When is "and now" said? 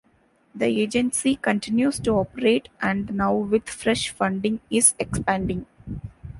2.81-3.35